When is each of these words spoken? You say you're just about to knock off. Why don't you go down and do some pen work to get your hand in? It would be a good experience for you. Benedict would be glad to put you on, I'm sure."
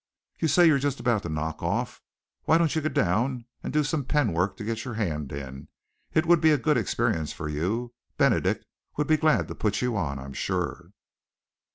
You 0.39 0.47
say 0.47 0.65
you're 0.65 0.79
just 0.79 0.99
about 0.99 1.21
to 1.21 1.29
knock 1.29 1.61
off. 1.61 2.01
Why 2.45 2.57
don't 2.57 2.75
you 2.75 2.81
go 2.81 2.89
down 2.89 3.45
and 3.61 3.71
do 3.71 3.83
some 3.83 4.03
pen 4.03 4.33
work 4.33 4.57
to 4.57 4.63
get 4.63 4.83
your 4.83 4.95
hand 4.95 5.31
in? 5.31 5.67
It 6.11 6.25
would 6.25 6.41
be 6.41 6.49
a 6.49 6.57
good 6.57 6.75
experience 6.75 7.33
for 7.33 7.47
you. 7.47 7.93
Benedict 8.17 8.65
would 8.97 9.05
be 9.05 9.17
glad 9.17 9.47
to 9.47 9.53
put 9.53 9.79
you 9.79 9.95
on, 9.95 10.17
I'm 10.17 10.33
sure." 10.33 10.89